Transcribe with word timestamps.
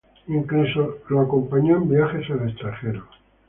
Incluso 0.29 0.97
lo 1.09 1.21
acompañó 1.21 1.75
en 1.77 1.87
viajes 1.87 2.27
al 2.31 2.49
extranjero. 2.49 3.05